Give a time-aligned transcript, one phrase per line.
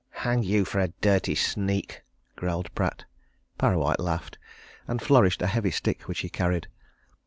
[0.25, 2.01] "Hang you for a dirty sneak!"
[2.35, 3.05] growled Pratt.
[3.59, 4.39] Parrawhite laughed,
[4.87, 6.67] and flourished a heavy stick which he carried.